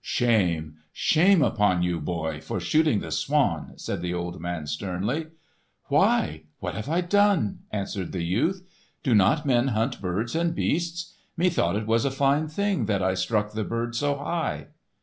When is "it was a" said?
11.75-12.09